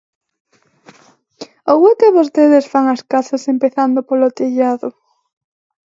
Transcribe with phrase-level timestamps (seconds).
[1.71, 4.87] ¿Ou é que vostedes fan as casas empezando polo tellado?